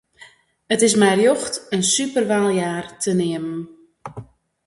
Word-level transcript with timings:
It 0.73 0.81
is 0.87 0.93
mei 1.01 1.15
rjocht 1.17 1.55
in 1.75 1.83
Superwahljahr 1.95 2.85
te 3.01 3.11
neamen. 3.19 3.61